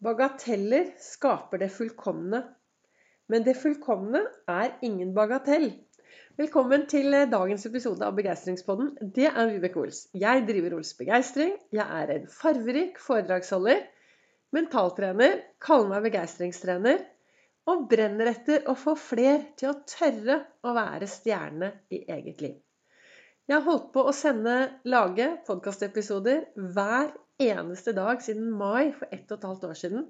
[0.00, 2.38] Bagateller skaper det fullkomne.
[3.28, 5.66] Men det fullkomne er ingen bagatell.
[6.40, 8.94] Velkommen til eh, dagens episode av Begeistringspodden.
[9.12, 10.06] Det er Vibeke Ols.
[10.16, 11.52] Jeg driver Ols Begeistring.
[11.76, 13.84] Jeg er en farverik foredragsholder,
[14.56, 17.04] mentaltrener, kaller meg begeistringstrener
[17.68, 22.56] og brenner etter å få fler til å tørre å være stjerne i eget liv.
[23.44, 29.30] Jeg har holdt på å sende, lage podkastepisoder hver eneste dag siden mai for ett
[29.30, 30.08] og et halvt år siden.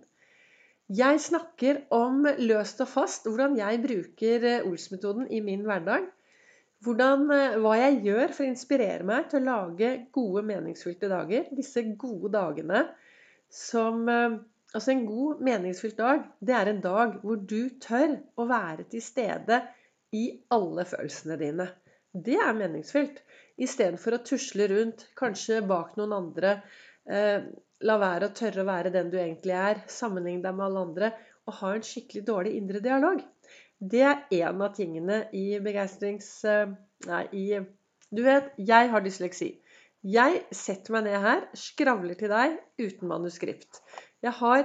[0.91, 6.09] Jeg snakker om løst og fast hvordan jeg bruker eh, Ols-metoden i min hverdag.
[6.83, 11.47] Hvordan, eh, hva jeg gjør for å inspirere meg til å lage gode, meningsfylte dager.
[11.55, 12.89] Disse gode dagene
[13.51, 18.45] som eh, Altså en god, meningsfylt dag, det er en dag hvor du tør å
[18.47, 19.57] være til stede
[20.15, 21.67] i alle følelsene dine.
[22.15, 23.19] Det er meningsfylt.
[23.59, 26.53] Istedenfor å tusle rundt, kanskje bak noen andre,
[27.09, 29.83] la være å tørre å være den du egentlig er.
[29.89, 31.13] Sammenligne deg med alle andre.
[31.49, 33.23] Og ha en skikkelig dårlig indre dialog.
[33.81, 36.29] Det er en av tingene i begeistrings...
[36.45, 36.73] Eh,
[37.09, 37.45] nei, i
[38.11, 39.55] Du vet, jeg har dysleksi.
[40.03, 43.81] Jeg setter meg ned her, skravler til deg uten manuskript.
[44.25, 44.65] Jeg har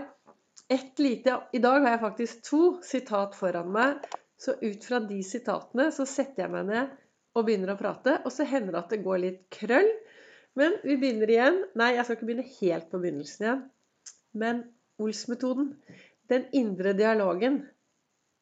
[0.72, 4.03] et lite I dag har jeg faktisk to sitat foran meg.
[4.36, 6.95] Så ut fra de sitatene så setter jeg meg ned
[7.36, 8.17] og begynner å prate.
[8.25, 9.92] Og så hender det at det går litt krøll.
[10.59, 11.61] Men vi begynner igjen.
[11.80, 13.64] Nei, jeg skal ikke begynne helt på begynnelsen igjen.
[14.39, 14.61] Men
[15.03, 15.73] Ols-metoden,
[16.31, 17.59] den indre dialogen,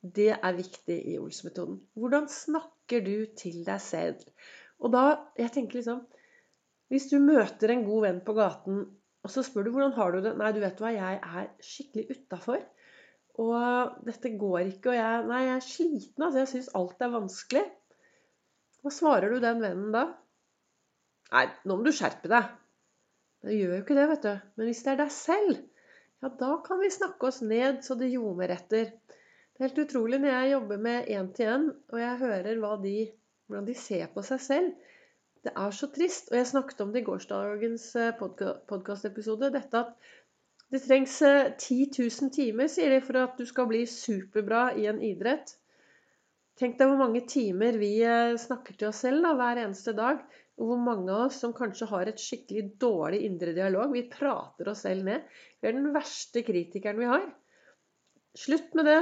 [0.04, 1.80] det er viktig i Ols-metoden.
[1.98, 4.22] Hvordan snakker du til deg selv?
[4.84, 5.04] Og da,
[5.40, 6.04] jeg tenker liksom
[6.92, 8.82] Hvis du møter en god venn på gaten,
[9.24, 12.18] og så spør du hvordan har du det Nei, du vet hva, jeg er skikkelig
[12.20, 12.60] utafor.
[13.42, 16.44] Og dette går ikke, og jeg Nei, jeg er sliten, altså.
[16.44, 17.64] Jeg syns alt er vanskelig.
[18.84, 20.04] Hva svarer du den vennen da?
[21.34, 22.50] Nei, nå må du skjerpe deg.
[23.44, 24.34] Det gjør jo ikke det, vet du.
[24.58, 25.62] Men hvis det er deg selv,
[26.24, 28.92] ja, da kan vi snakke oss ned så det ljomer etter.
[28.94, 32.50] Det er helt utrolig når jeg jobber med én-til-én, og jeg hører
[32.86, 32.98] de,
[33.48, 34.92] hvordan de ser på seg selv.
[35.44, 36.30] Det er så trist.
[36.32, 38.14] Og jeg snakket om det i gårsdagens eh,
[38.70, 39.52] podkastepisode.
[39.58, 40.14] Dette at
[40.74, 44.88] det trengs 10 eh, 000 timer, sier de, for at du skal bli superbra i
[44.90, 45.58] en idrett.
[46.62, 50.24] Tenk deg hvor mange timer vi eh, snakker til oss selv da, hver eneste dag.
[50.62, 53.94] Og hvor mange av oss som kanskje har et skikkelig dårlig indre dialog.
[53.96, 55.26] Vi prater oss selv ned.
[55.60, 57.26] Vi er den verste kritikeren vi har.
[58.38, 59.02] Slutt med det.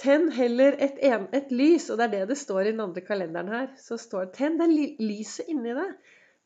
[0.00, 3.04] Tenn heller et, en, et, lys, og det er det det står i den andre
[3.06, 3.70] kalenderen her.
[3.80, 4.68] Så står Tenn det
[5.00, 5.94] lyset inni deg.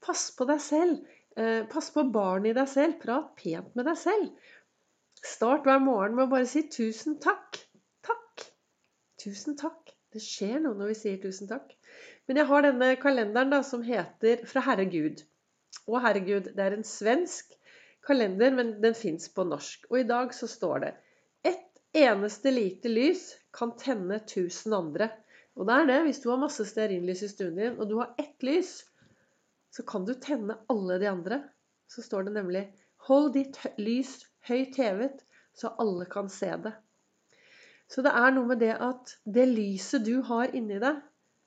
[0.04, 1.00] Pass på deg selv.
[1.40, 2.98] Eh, pass på barnet i deg selv.
[3.02, 4.52] Prat pent med deg selv.
[5.24, 7.62] Start hver morgen med å bare si 'tusen takk'.
[8.04, 8.44] Takk.
[9.24, 9.93] Tusen takk.
[10.14, 11.72] Det skjer noe når vi sier tusen takk.
[12.28, 15.24] Men jeg har denne kalenderen da, som heter 'Fra Herregud.
[15.84, 17.56] Å, herregud, det er en svensk
[18.06, 19.88] kalender, men den fins på norsk.
[19.90, 20.92] Og i dag så står det
[21.50, 25.10] Ett eneste lite lys kan tenne tusen andre.
[25.54, 25.98] Og det er det.
[26.06, 28.72] Hvis du har masse stearinlys i stuen din, og du har ett lys,
[29.74, 31.42] så kan du tenne alle de andre.
[31.90, 32.64] Så står det nemlig
[33.10, 35.20] Hold ditt lys høyt hevet,
[35.54, 36.72] så alle kan se det.
[37.94, 40.96] Så det er noe med det at det lyset du har inni deg,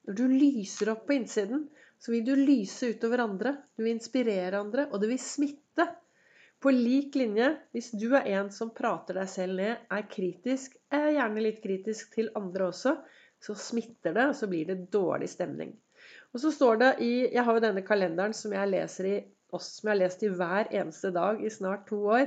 [0.08, 1.66] når du lyser opp på innsiden,
[2.00, 3.52] så vil du lyse utover andre.
[3.76, 5.88] Du vil inspirere andre, og det vil smitte.
[6.64, 11.12] På lik linje, hvis du er en som prater deg selv ned, er kritisk, er
[11.18, 12.96] gjerne litt kritisk til andre også,
[13.44, 15.76] så smitter det, og så blir det dårlig stemning.
[16.32, 19.18] Og så står det i Jeg har jo denne kalenderen som jeg leser i
[19.64, 22.26] som jeg har lest i hver eneste dag i snart to år.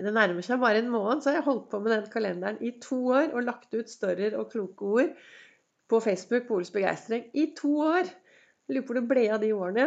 [0.00, 2.72] Det nærmer seg bare en måned, så har jeg holdt på med den kalenderen i
[2.80, 5.10] to år og lagt ut større og kloke ord
[5.90, 8.08] på Facebook på Ols begeistring i to år.
[8.08, 9.86] Jeg lurer på hvor det ble av de årene.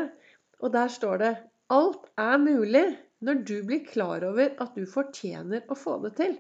[0.62, 1.34] Og der står det
[1.74, 2.84] Alt er mulig
[3.24, 6.36] når du blir klar over at du fortjener å få det til.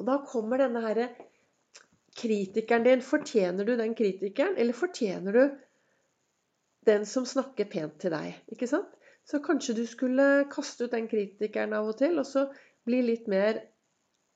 [0.00, 1.10] Og da kommer denne herre
[2.18, 3.04] kritikeren din.
[3.04, 5.44] Fortjener du den kritikeren, eller fortjener du
[6.88, 8.40] den som snakker pent til deg?
[8.52, 8.90] Ikke sant?
[9.28, 12.48] Så kanskje du skulle kaste ut den kritikeren av og til, og så
[12.88, 13.60] bli litt mer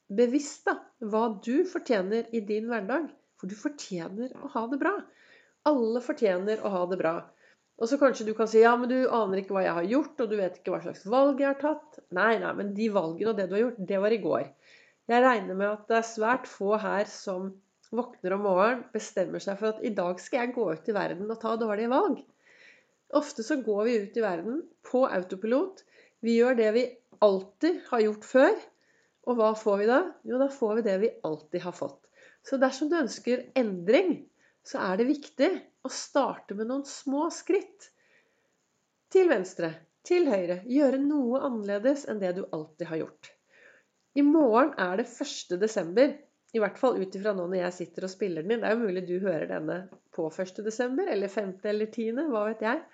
[0.09, 3.09] bevisst da, hva du fortjener i din hverdag.
[3.37, 4.95] For du fortjener å ha det bra.
[5.69, 7.17] Alle fortjener å ha det bra.
[7.77, 10.23] Og så kanskje du kan si ja, men du aner ikke hva jeg har gjort,
[10.23, 11.99] og du vet ikke hva slags valg jeg har tatt.
[12.17, 14.47] Nei, nei, men de valgene og det du har gjort, det var i går.
[15.13, 17.51] Jeg regner med at det er svært få her som
[17.95, 21.29] våkner om morgenen, bestemmer seg for at i dag skal jeg gå ut i verden
[21.31, 22.25] og ta dårlige valg.
[23.15, 25.85] Ofte så går vi ut i verden på autopilot.
[26.25, 26.87] Vi gjør det vi
[27.25, 28.57] alltid har gjort før.
[29.27, 30.01] Og hva får vi da?
[30.29, 32.03] Jo, da får vi det vi alltid har fått.
[32.47, 34.21] Så dersom du ønsker endring,
[34.67, 35.49] så er det viktig
[35.87, 37.91] å starte med noen små skritt.
[39.11, 39.73] Til venstre,
[40.07, 40.61] til høyre.
[40.71, 43.33] Gjøre noe annerledes enn det du alltid har gjort.
[44.17, 45.59] I morgen er det 1.
[45.61, 46.15] desember.
[46.55, 48.63] I hvert fall ut ifra nå når jeg sitter og spiller den inn.
[48.63, 49.81] Det er jo mulig du hører denne
[50.15, 50.63] på 1.
[50.65, 51.51] desember, eller 5.
[51.69, 52.85] eller 10., hva vet jeg.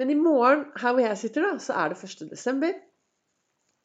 [0.00, 2.30] Men i morgen, her hvor jeg sitter, da, så er det 1.
[2.30, 2.78] desember.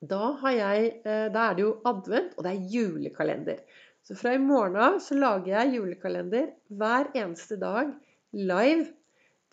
[0.09, 3.59] Da, jeg, eh, da er det jo advent, og det er julekalender.
[4.05, 7.93] Så fra i morgen av så lager jeg julekalender hver eneste dag
[8.35, 8.91] live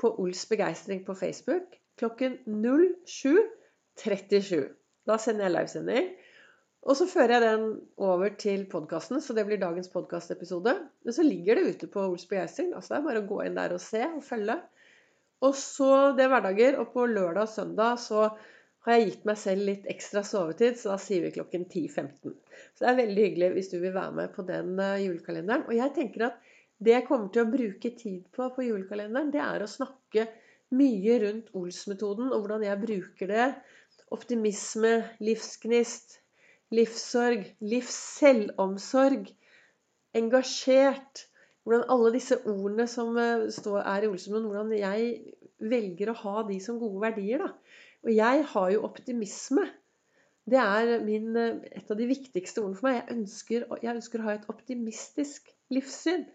[0.01, 4.69] på Ols begeistring på Facebook klokken 07.37.
[5.09, 6.07] Da sender jeg livesending.
[6.83, 7.67] Og så fører jeg den
[8.03, 10.73] over til podkasten, så det blir dagens podkastepisode.
[11.07, 12.73] Men så ligger det ute på Ols begeistring.
[12.75, 14.57] Altså det er bare å gå inn der og se og følge.
[15.47, 18.27] Og så det er hverdager, og på lørdag og søndag så
[18.83, 22.33] har jeg gitt meg selv litt ekstra sovetid, så da sier vi klokken 10.15.
[22.75, 25.69] Så det er veldig hyggelig hvis du vil være med på den eh, julekalenderen.
[25.69, 26.41] Og jeg tenker at
[26.83, 30.27] det jeg kommer til å bruke tid på på julekalenderen, det er å snakke
[30.75, 33.47] mye rundt Ols-metoden og hvordan jeg bruker det.
[34.13, 34.93] Optimisme,
[35.23, 36.19] livsgnist,
[36.75, 39.31] livssorg, livsselvomsorg,
[40.19, 41.29] engasjert.
[41.63, 45.13] Hvordan alle disse ordene som eh, er i Olsenmoen, hvordan jeg
[45.63, 47.47] velger å ha de som gode verdier.
[47.47, 47.62] da.
[48.03, 49.65] Og jeg har jo optimisme.
[50.51, 52.99] Det er min, eh, et av de viktigste ordene for meg.
[52.99, 56.27] Jeg ønsker, jeg ønsker å ha et optimistisk livssyn.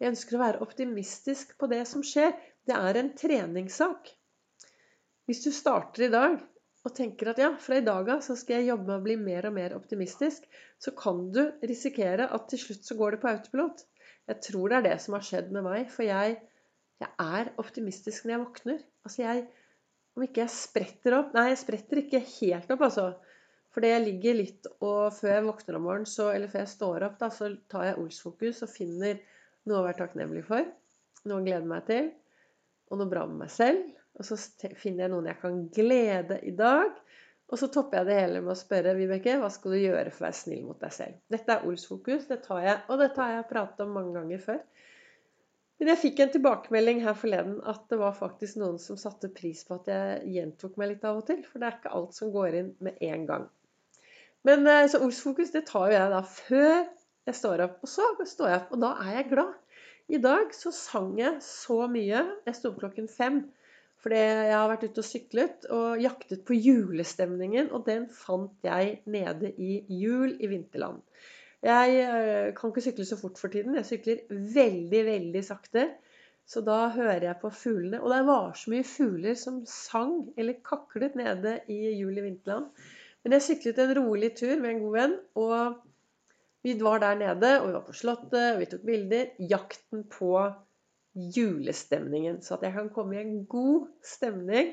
[0.00, 2.34] Jeg ønsker å være optimistisk på det som skjer.
[2.68, 4.12] Det er en treningssak.
[5.28, 6.38] Hvis du starter i dag
[6.84, 9.16] og tenker at ja, fra i dag av så skal jeg jobbe med å bli
[9.20, 10.46] mer og mer optimistisk,
[10.80, 13.84] så kan du risikere at til slutt så går det på autopilot.
[14.30, 15.88] Jeg tror det er det som har skjedd med meg.
[15.92, 16.38] For jeg,
[17.00, 17.10] jeg
[17.40, 18.82] er optimistisk når jeg våkner.
[19.04, 19.46] Altså jeg
[20.16, 23.10] Om ikke jeg spretter opp Nei, jeg spretter ikke helt opp, altså.
[23.70, 27.06] Fordi jeg ligger litt og før jeg våkner om morgenen, så, eller før jeg står
[27.06, 29.20] opp, da, så tar jeg Ols-fokus og finner
[29.70, 30.66] noe å være takknemlig for.
[31.30, 32.10] Noe å glede meg til.
[32.90, 33.86] Og noe bra med meg selv.
[34.18, 36.98] Og så finner jeg noen jeg kan glede i dag.
[37.50, 40.22] Og så topper jeg det hele med å spørre Vibeke, hva skal du gjøre for
[40.22, 41.16] å være snill mot deg selv.
[41.34, 44.60] Dette er Ols-fokus, det tar jeg, og dette har jeg pratet om mange ganger før.
[45.80, 49.62] Men jeg fikk en tilbakemelding her forleden at det var faktisk noen som satte pris
[49.64, 51.40] på at jeg gjentok meg litt av og til.
[51.48, 53.46] For det er ikke alt som går inn med en gang.
[54.44, 56.74] Men eh, Så Ols-fokus det tar jo jeg da før
[57.30, 57.80] jeg står opp.
[57.80, 59.56] Og så står jeg opp, og da er jeg glad.
[60.10, 62.26] I dag så sang jeg så mye.
[62.44, 63.42] Jeg sto opp klokken fem.
[64.00, 69.00] Fordi jeg har vært ute og syklet og jaktet på julestemningen, og den fant jeg
[69.12, 71.02] nede i Jul i Vinterland.
[71.64, 73.76] Jeg eh, kan ikke sykle så fort for tiden.
[73.76, 74.22] Jeg sykler
[74.54, 75.88] veldig, veldig sakte.
[76.50, 78.00] Så da hører jeg på fuglene.
[78.00, 82.70] Og det var så mye fugler som sang eller kaklet nede i juli vinterland.
[83.22, 85.76] Men jeg syklet en rolig tur med en god venn, og
[86.64, 89.30] vi var der nede, og vi var på Slottet, og vi tok bilder.
[89.50, 90.32] Jakten på
[91.36, 92.40] julestemningen.
[92.42, 94.72] Så at jeg kan komme i en god stemning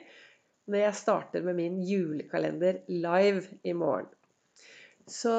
[0.67, 4.09] når jeg starter med min julekalender live i morgen.
[5.07, 5.31] Så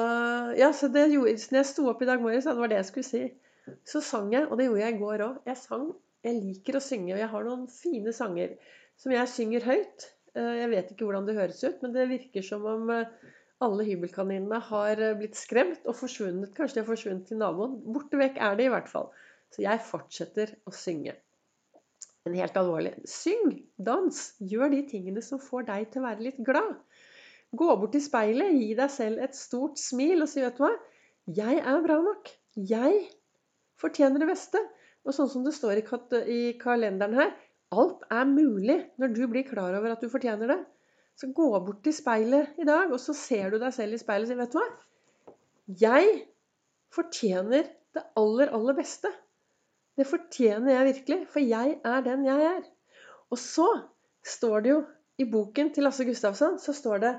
[0.57, 2.89] ja, så det gjorde, når jeg sto opp i dag morges, det var det jeg
[2.89, 3.23] skulle si,
[3.85, 4.47] så sang jeg.
[4.49, 5.41] Og det gjorde jeg i går òg.
[5.49, 5.89] Jeg sang.
[6.25, 8.55] Jeg liker å synge, og jeg har noen fine sanger
[8.99, 10.07] som jeg synger høyt.
[10.35, 13.13] Eh, jeg vet ikke hvordan det høres ut, men det virker som om eh,
[13.63, 16.51] alle hybelkaninene har eh, blitt skremt og forsvunnet.
[16.57, 17.79] Kanskje de har forsvunnet til naboen.
[17.87, 19.09] Borte vekk er de i hvert fall.
[19.53, 21.15] Så jeg fortsetter å synge.
[22.25, 26.41] Men helt alvorlig syng, dans, gjør de tingene som får deg til å være litt
[26.45, 26.75] glad.
[27.57, 30.73] Gå bort til speilet, gi deg selv et stort smil og si, vet du hva,
[31.39, 32.29] jeg er bra nok.
[32.69, 32.99] Jeg
[33.81, 34.61] fortjener det beste.
[35.07, 37.31] Og sånn som det står i kalenderen her,
[37.73, 40.59] alt er mulig når du blir klar over at du fortjener det.
[41.17, 44.27] Så gå bort til speilet i dag, og så ser du deg selv i speilet
[44.27, 44.67] og sier, vet du hva,
[45.79, 46.13] jeg
[46.93, 49.09] fortjener det aller, aller beste.
[49.97, 52.61] Det fortjener jeg virkelig, for jeg er den jeg er.
[53.29, 53.67] Og så
[54.25, 54.79] står det jo
[55.19, 57.11] i boken til Lasse Gustavsson så står det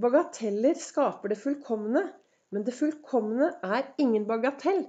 [0.00, 2.04] Bagateller skaper det fullkomne,
[2.50, 4.84] men det fullkomne er ingen bagatell.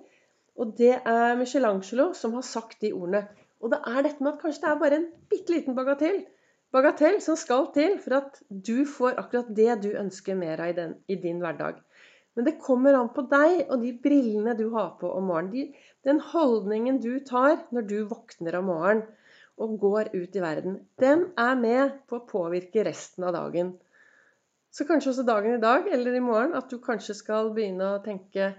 [0.60, 3.24] Og det er Michelangelo som har sagt de ordene.
[3.62, 6.24] Og det er dette med at kanskje det er bare en bitte liten bagatell,
[6.74, 10.78] bagatell som skal til for at du får akkurat det du ønsker mer av i,
[10.78, 11.82] den, i din hverdag.
[12.36, 15.52] Men det kommer an på deg og de brillene du har på om morgenen.
[15.52, 19.08] De, den holdningen du tar når du våkner om morgenen
[19.62, 23.76] og går ut i verden, den er med på å påvirke resten av dagen.
[24.72, 28.04] Så kanskje også dagen i dag eller i morgen at du kanskje skal begynne å
[28.04, 28.54] tenke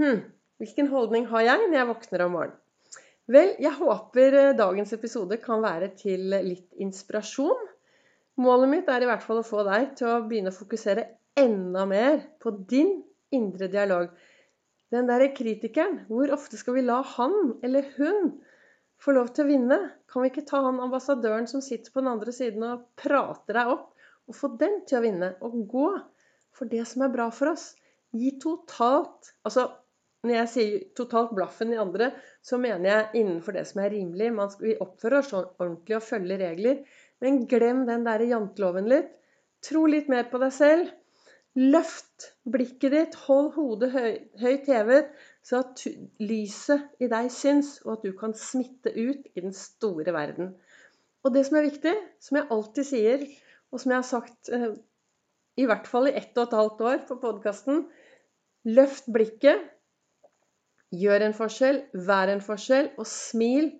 [0.00, 0.22] Hm,
[0.56, 2.58] hvilken holdning har jeg når jeg våkner om morgenen?
[3.32, 7.68] Vel, jeg håper eh, dagens episode kan være til litt inspirasjon.
[8.42, 11.04] Målet mitt er i hvert fall å få deg til å begynne å fokusere
[11.38, 12.96] enda mer på din
[13.32, 14.08] indre dialog.
[14.92, 18.34] Den derre kritikeren, hvor ofte skal vi la han eller hun
[19.00, 19.78] få lov til å vinne?
[20.10, 23.72] Kan vi ikke ta han ambassadøren som sitter på den andre siden og prater deg
[23.76, 23.91] opp,
[24.30, 25.30] og få den til å vinne?
[25.44, 25.86] Og gå
[26.56, 27.72] for det som er bra for oss.
[28.12, 29.66] Gi totalt Altså,
[30.22, 32.12] når jeg sier totalt blaffen i andre,
[32.44, 34.28] så mener jeg innenfor det som er rimelig.
[34.36, 36.82] Man skal, vi oppfører oss ordentlig og følger regler.
[37.22, 39.10] Men glem den derre janteloven litt.
[39.62, 40.92] Tro litt mer på deg selv.
[41.58, 45.10] Løft blikket ditt, hold hodet høy, høyt hevet,
[45.44, 45.82] så at
[46.22, 50.54] lyset i deg syns, og at du kan smitte ut i den store verden.
[51.22, 51.92] Og det som er viktig,
[52.24, 53.26] som jeg alltid sier,
[53.72, 54.72] og som jeg har sagt eh,
[55.60, 57.86] i hvert fall i ett og et halvt år på podkasten
[58.62, 59.58] Løft blikket,
[60.94, 63.72] gjør en forskjell, vær en forskjell, og smil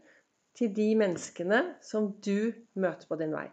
[0.58, 3.46] til de menneskene som du møter på din vei.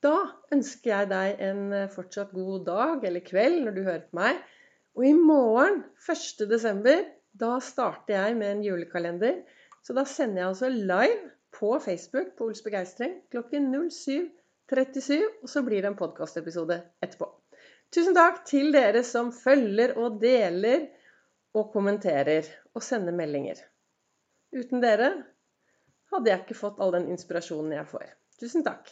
[0.00, 0.14] Da
[0.54, 4.40] ønsker jeg deg en eh, fortsatt god dag eller kveld når du hører på meg.
[4.96, 6.46] Og i morgen, 1.
[6.48, 7.04] desember,
[7.36, 9.42] da starter jeg med en julekalender.
[9.84, 13.68] Så da sender jeg altså live på Facebook på Ols Begeistring klokken
[14.72, 15.22] 07.37.
[15.42, 17.28] Og så blir det en podkastepisode etterpå.
[17.94, 20.88] Tusen takk til dere som følger og deler
[21.56, 23.60] og kommenterer og sender meldinger.
[24.56, 25.10] Uten dere
[26.12, 28.08] hadde jeg ikke fått all den inspirasjonen jeg får.
[28.40, 28.90] Tusen takk.